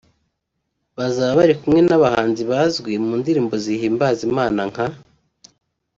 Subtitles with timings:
[0.97, 4.85] Bazaba bari kumwe n’abahanzi bazwi mu ndirimbo zihimbaza Imana nka